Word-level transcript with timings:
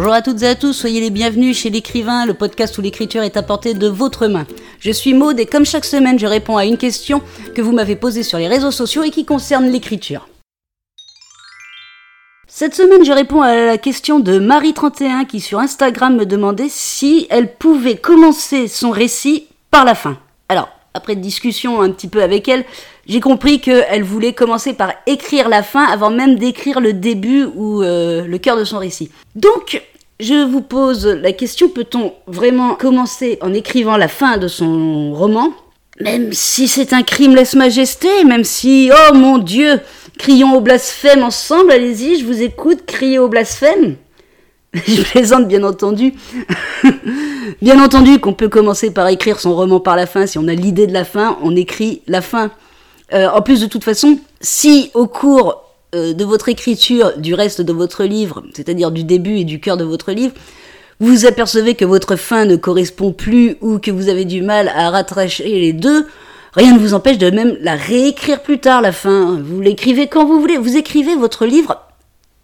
Bonjour 0.00 0.12
à 0.12 0.22
toutes 0.22 0.44
et 0.44 0.46
à 0.46 0.54
tous, 0.54 0.74
soyez 0.74 1.00
les 1.00 1.10
bienvenus 1.10 1.58
chez 1.58 1.70
l'écrivain, 1.70 2.24
le 2.24 2.32
podcast 2.32 2.78
où 2.78 2.80
l'écriture 2.80 3.24
est 3.24 3.36
apportée 3.36 3.74
de 3.74 3.88
votre 3.88 4.28
main. 4.28 4.46
Je 4.78 4.92
suis 4.92 5.12
Maude 5.12 5.40
et 5.40 5.44
comme 5.44 5.66
chaque 5.66 5.84
semaine, 5.84 6.20
je 6.20 6.26
réponds 6.28 6.56
à 6.56 6.64
une 6.64 6.76
question 6.76 7.20
que 7.56 7.62
vous 7.62 7.72
m'avez 7.72 7.96
posée 7.96 8.22
sur 8.22 8.38
les 8.38 8.46
réseaux 8.46 8.70
sociaux 8.70 9.02
et 9.02 9.10
qui 9.10 9.24
concerne 9.24 9.66
l'écriture. 9.66 10.28
Cette 12.46 12.76
semaine, 12.76 13.04
je 13.04 13.10
réponds 13.10 13.42
à 13.42 13.56
la 13.56 13.76
question 13.76 14.20
de 14.20 14.38
Marie31 14.38 15.26
qui 15.26 15.40
sur 15.40 15.58
Instagram 15.58 16.14
me 16.14 16.26
demandait 16.26 16.68
si 16.68 17.26
elle 17.28 17.52
pouvait 17.56 17.96
commencer 17.96 18.68
son 18.68 18.92
récit 18.92 19.48
par 19.72 19.84
la 19.84 19.96
fin. 19.96 20.16
Après 20.98 21.14
discussion 21.14 21.80
un 21.80 21.90
petit 21.90 22.08
peu 22.08 22.22
avec 22.22 22.48
elle, 22.48 22.64
j'ai 23.06 23.20
compris 23.20 23.60
qu'elle 23.60 24.02
voulait 24.02 24.32
commencer 24.32 24.72
par 24.72 24.92
écrire 25.06 25.48
la 25.48 25.62
fin 25.62 25.84
avant 25.84 26.10
même 26.10 26.36
d'écrire 26.36 26.80
le 26.80 26.92
début 26.92 27.44
ou 27.54 27.82
euh, 27.82 28.26
le 28.26 28.38
cœur 28.38 28.56
de 28.56 28.64
son 28.64 28.78
récit. 28.78 29.12
Donc, 29.36 29.80
je 30.18 30.44
vous 30.44 30.60
pose 30.60 31.06
la 31.06 31.32
question, 31.32 31.68
peut-on 31.68 32.12
vraiment 32.26 32.74
commencer 32.74 33.38
en 33.42 33.54
écrivant 33.54 33.96
la 33.96 34.08
fin 34.08 34.38
de 34.38 34.48
son 34.48 35.14
roman? 35.14 35.52
Même 36.00 36.32
si 36.32 36.66
c'est 36.66 36.92
un 36.92 37.04
crime 37.04 37.36
lèse-majesté, 37.36 38.24
même 38.24 38.42
si, 38.42 38.90
oh 38.92 39.14
mon 39.14 39.38
Dieu, 39.38 39.78
crions 40.18 40.56
au 40.56 40.60
blasphème 40.60 41.22
ensemble, 41.22 41.70
allez-y, 41.70 42.18
je 42.18 42.24
vous 42.24 42.42
écoute, 42.42 42.80
criez 42.86 43.20
au 43.20 43.28
blasphème 43.28 43.94
je 44.86 45.02
plaisante 45.02 45.48
bien 45.48 45.62
entendu. 45.62 46.12
bien 47.62 47.82
entendu 47.82 48.18
qu'on 48.18 48.32
peut 48.32 48.48
commencer 48.48 48.90
par 48.90 49.08
écrire 49.08 49.40
son 49.40 49.54
roman 49.54 49.80
par 49.80 49.96
la 49.96 50.06
fin. 50.06 50.26
Si 50.26 50.38
on 50.38 50.48
a 50.48 50.54
l'idée 50.54 50.86
de 50.86 50.92
la 50.92 51.04
fin, 51.04 51.38
on 51.42 51.56
écrit 51.56 52.02
la 52.06 52.20
fin. 52.20 52.50
Euh, 53.12 53.28
en 53.28 53.42
plus, 53.42 53.60
de 53.60 53.66
toute 53.66 53.84
façon, 53.84 54.18
si 54.40 54.90
au 54.94 55.06
cours 55.06 55.64
euh, 55.94 56.12
de 56.12 56.24
votre 56.24 56.48
écriture 56.48 57.16
du 57.16 57.34
reste 57.34 57.60
de 57.60 57.72
votre 57.72 58.04
livre, 58.04 58.42
c'est-à-dire 58.54 58.90
du 58.90 59.04
début 59.04 59.38
et 59.38 59.44
du 59.44 59.60
cœur 59.60 59.76
de 59.76 59.84
votre 59.84 60.12
livre, 60.12 60.34
vous 61.00 61.08
vous 61.08 61.26
apercevez 61.26 61.74
que 61.74 61.84
votre 61.84 62.16
fin 62.16 62.44
ne 62.44 62.56
correspond 62.56 63.12
plus 63.12 63.56
ou 63.60 63.78
que 63.78 63.90
vous 63.90 64.08
avez 64.08 64.24
du 64.24 64.42
mal 64.42 64.68
à 64.74 64.90
rattracher 64.90 65.44
les 65.44 65.72
deux, 65.72 66.06
rien 66.54 66.72
ne 66.72 66.78
vous 66.78 66.92
empêche 66.92 67.18
de 67.18 67.30
même 67.30 67.56
la 67.60 67.76
réécrire 67.76 68.42
plus 68.42 68.58
tard, 68.58 68.82
la 68.82 68.92
fin. 68.92 69.40
Vous 69.40 69.60
l'écrivez 69.60 70.08
quand 70.08 70.26
vous 70.26 70.40
voulez. 70.40 70.56
Vous 70.56 70.76
écrivez 70.76 71.14
votre 71.14 71.46
livre 71.46 71.80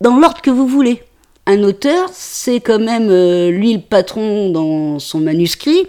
dans 0.01 0.17
l'ordre 0.19 0.41
que 0.41 0.51
vous 0.51 0.67
voulez. 0.67 1.03
Un 1.47 1.63
auteur, 1.63 2.09
c'est 2.13 2.61
quand 2.61 2.79
même 2.79 3.09
euh, 3.11 3.51
lui 3.51 3.75
le 3.75 3.81
patron 3.81 4.49
dans 4.51 4.99
son 4.99 5.21
manuscrit. 5.21 5.87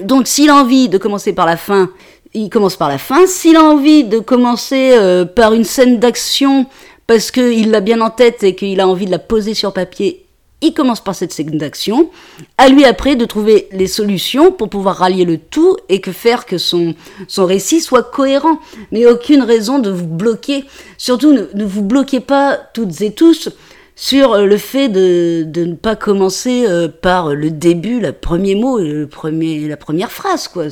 Donc 0.00 0.26
s'il 0.26 0.48
a 0.48 0.56
envie 0.56 0.88
de 0.88 0.96
commencer 0.96 1.34
par 1.34 1.44
la 1.44 1.58
fin, 1.58 1.90
il 2.32 2.48
commence 2.48 2.76
par 2.76 2.88
la 2.88 2.98
fin. 2.98 3.26
S'il 3.26 3.56
a 3.56 3.62
envie 3.62 4.04
de 4.04 4.18
commencer 4.18 4.92
euh, 4.92 5.26
par 5.26 5.52
une 5.52 5.64
scène 5.64 5.98
d'action 5.98 6.66
parce 7.06 7.30
qu'il 7.30 7.70
l'a 7.70 7.80
bien 7.80 8.00
en 8.00 8.08
tête 8.08 8.42
et 8.42 8.54
qu'il 8.54 8.80
a 8.80 8.88
envie 8.88 9.04
de 9.04 9.10
la 9.10 9.18
poser 9.18 9.52
sur 9.52 9.74
papier, 9.74 10.24
il 10.62 10.72
commence 10.72 11.02
par 11.02 11.14
cette 11.14 11.34
scène 11.34 11.58
d'action. 11.58 12.08
À 12.56 12.70
lui 12.70 12.86
après 12.86 13.14
de 13.14 13.26
trouver 13.26 13.68
les 13.72 13.86
solutions 13.86 14.52
pour 14.52 14.70
pouvoir 14.70 14.96
rallier 14.96 15.26
le 15.26 15.36
tout 15.36 15.76
et 15.90 16.00
que 16.00 16.12
faire 16.12 16.46
que 16.46 16.56
son, 16.56 16.94
son 17.28 17.44
récit 17.44 17.82
soit 17.82 18.04
cohérent. 18.04 18.58
Mais 18.90 19.04
aucune 19.04 19.42
raison 19.42 19.78
de 19.78 19.90
vous 19.90 20.06
bloquer. 20.06 20.64
Surtout 20.96 21.32
ne, 21.32 21.42
ne 21.52 21.64
vous 21.64 21.82
bloquez 21.82 22.20
pas 22.20 22.56
toutes 22.72 23.02
et 23.02 23.12
tous 23.12 23.50
sur 23.96 24.38
le 24.38 24.56
fait 24.56 24.88
de, 24.88 25.46
ne 25.54 25.74
pas 25.74 25.96
commencer 25.96 26.64
euh, 26.66 26.88
par 26.88 27.34
le 27.34 27.50
début, 27.50 28.00
le 28.00 28.12
premier 28.12 28.54
mot, 28.54 28.78
le 28.78 29.08
la 29.68 29.76
première 29.76 30.10
phrase, 30.10 30.48
quoi. 30.48 30.64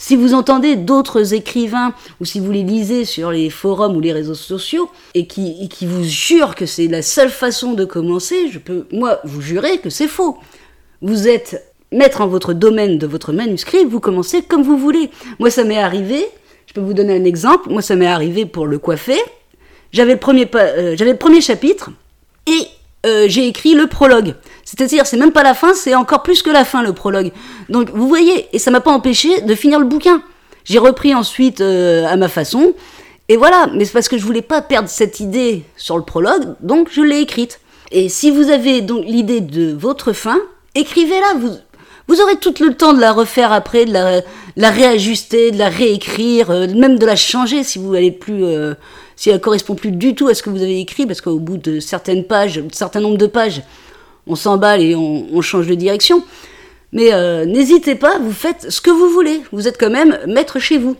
Si 0.00 0.14
vous 0.14 0.32
entendez 0.32 0.76
d'autres 0.76 1.34
écrivains 1.34 1.92
ou 2.20 2.24
si 2.24 2.38
vous 2.38 2.52
les 2.52 2.62
lisez 2.62 3.04
sur 3.04 3.32
les 3.32 3.50
forums 3.50 3.96
ou 3.96 4.00
les 4.00 4.12
réseaux 4.12 4.36
sociaux 4.36 4.88
et 5.14 5.26
qui, 5.26 5.68
vous 5.82 6.04
jurent 6.04 6.54
que 6.54 6.66
c'est 6.66 6.86
la 6.86 7.02
seule 7.02 7.30
façon 7.30 7.72
de 7.72 7.84
commencer, 7.84 8.48
je 8.48 8.60
peux, 8.60 8.86
moi, 8.92 9.18
vous 9.24 9.40
jurer 9.40 9.78
que 9.78 9.90
c'est 9.90 10.06
faux. 10.06 10.38
Vous 11.02 11.26
êtes 11.26 11.74
maître 11.90 12.20
en 12.20 12.28
votre 12.28 12.52
domaine 12.52 12.98
de 12.98 13.08
votre 13.08 13.32
manuscrit, 13.32 13.84
vous 13.84 13.98
commencez 13.98 14.42
comme 14.42 14.62
vous 14.62 14.78
voulez. 14.78 15.10
Moi, 15.40 15.50
ça 15.50 15.64
m'est 15.64 15.78
arrivé, 15.78 16.24
je 16.66 16.74
peux 16.74 16.80
vous 16.80 16.94
donner 16.94 17.16
un 17.16 17.24
exemple, 17.24 17.68
moi, 17.68 17.82
ça 17.82 17.96
m'est 17.96 18.06
arrivé 18.06 18.46
pour 18.46 18.66
le 18.66 18.78
coiffer. 18.78 19.18
J'avais 19.90 20.12
le 20.12 20.20
premier, 20.20 20.48
euh, 20.54 20.94
j'avais 20.96 21.12
le 21.12 21.18
premier 21.18 21.40
chapitre 21.40 21.90
et 22.48 22.68
euh, 23.06 23.26
j'ai 23.28 23.46
écrit 23.46 23.74
le 23.74 23.86
prologue. 23.86 24.34
C'est-à-dire, 24.64 25.06
c'est 25.06 25.16
même 25.16 25.32
pas 25.32 25.42
la 25.42 25.54
fin, 25.54 25.74
c'est 25.74 25.94
encore 25.94 26.22
plus 26.22 26.42
que 26.42 26.50
la 26.50 26.64
fin, 26.64 26.82
le 26.82 26.92
prologue. 26.92 27.30
Donc, 27.68 27.90
vous 27.90 28.08
voyez, 28.08 28.48
et 28.52 28.58
ça 28.58 28.70
m'a 28.70 28.80
pas 28.80 28.90
empêché 28.90 29.40
de 29.42 29.54
finir 29.54 29.78
le 29.78 29.86
bouquin. 29.86 30.22
J'ai 30.64 30.78
repris 30.78 31.14
ensuite 31.14 31.60
euh, 31.60 32.06
à 32.06 32.16
ma 32.16 32.28
façon, 32.28 32.74
et 33.28 33.36
voilà. 33.36 33.68
Mais 33.74 33.84
c'est 33.84 33.92
parce 33.92 34.08
que 34.08 34.18
je 34.18 34.24
voulais 34.24 34.42
pas 34.42 34.60
perdre 34.62 34.88
cette 34.88 35.20
idée 35.20 35.62
sur 35.76 35.96
le 35.96 36.04
prologue, 36.04 36.54
donc 36.60 36.88
je 36.90 37.02
l'ai 37.02 37.20
écrite. 37.20 37.60
Et 37.90 38.08
si 38.08 38.30
vous 38.30 38.50
avez 38.50 38.80
donc 38.80 39.04
l'idée 39.06 39.40
de 39.40 39.72
votre 39.72 40.12
fin, 40.12 40.38
écrivez-la. 40.74 41.38
Vous, 41.38 41.56
vous 42.08 42.20
aurez 42.20 42.36
tout 42.36 42.54
le 42.60 42.74
temps 42.74 42.92
de 42.92 43.00
la 43.00 43.12
refaire 43.12 43.52
après, 43.52 43.84
de 43.84 43.92
la, 43.92 44.22
la 44.58 44.70
réajuster, 44.70 45.52
de 45.52 45.58
la 45.58 45.70
réécrire, 45.70 46.50
euh, 46.50 46.66
même 46.66 46.98
de 46.98 47.06
la 47.06 47.16
changer 47.16 47.62
si 47.62 47.78
vous 47.78 47.92
n'allez 47.92 48.12
plus 48.12 48.44
si 49.18 49.30
elle 49.30 49.40
correspond 49.40 49.74
plus 49.74 49.90
du 49.90 50.14
tout 50.14 50.28
à 50.28 50.34
ce 50.34 50.44
que 50.44 50.50
vous 50.50 50.62
avez 50.62 50.78
écrit, 50.78 51.04
parce 51.04 51.20
qu'au 51.20 51.40
bout 51.40 51.56
de 51.56 51.80
certaines 51.80 52.24
pages, 52.24 52.58
un 52.58 52.68
certain 52.70 53.00
nombre 53.00 53.18
de 53.18 53.26
pages, 53.26 53.62
on 54.28 54.36
s'emballe 54.36 54.80
et 54.80 54.94
on, 54.94 55.40
change 55.40 55.66
de 55.66 55.74
direction. 55.74 56.22
Mais 56.92 57.12
euh, 57.12 57.44
n'hésitez 57.44 57.96
pas, 57.96 58.18
vous 58.18 58.32
faites 58.32 58.70
ce 58.70 58.80
que 58.80 58.90
vous 58.90 59.10
voulez. 59.10 59.42
Vous 59.50 59.66
êtes 59.66 59.78
quand 59.78 59.90
même 59.90 60.18
maître 60.26 60.60
chez 60.60 60.78
vous. 60.78 60.96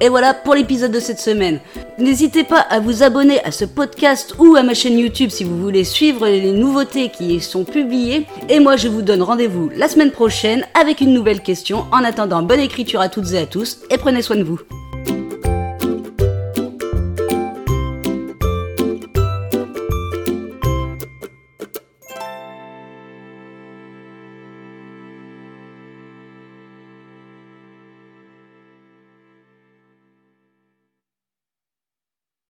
Et 0.00 0.08
voilà 0.08 0.34
pour 0.34 0.54
l'épisode 0.54 0.92
de 0.92 1.00
cette 1.00 1.20
semaine. 1.20 1.60
N'hésitez 1.98 2.44
pas 2.44 2.60
à 2.60 2.80
vous 2.80 3.02
abonner 3.02 3.42
à 3.44 3.50
ce 3.50 3.64
podcast 3.64 4.34
ou 4.38 4.54
à 4.56 4.62
ma 4.62 4.74
chaîne 4.74 4.98
YouTube 4.98 5.30
si 5.30 5.44
vous 5.44 5.58
voulez 5.58 5.84
suivre 5.84 6.26
les 6.26 6.52
nouveautés 6.52 7.08
qui 7.08 7.36
y 7.36 7.40
sont 7.40 7.64
publiées. 7.64 8.26
Et 8.48 8.60
moi, 8.60 8.76
je 8.76 8.88
vous 8.88 9.02
donne 9.02 9.22
rendez-vous 9.22 9.70
la 9.74 9.88
semaine 9.88 10.10
prochaine 10.10 10.66
avec 10.78 11.00
une 11.00 11.14
nouvelle 11.14 11.40
question. 11.40 11.86
En 11.92 12.04
attendant, 12.04 12.42
bonne 12.42 12.60
écriture 12.60 13.00
à 13.00 13.08
toutes 13.08 13.32
et 13.32 13.38
à 13.38 13.46
tous 13.46 13.78
et 13.90 13.96
prenez 13.96 14.22
soin 14.22 14.36
de 14.36 14.42
vous. 14.44 14.60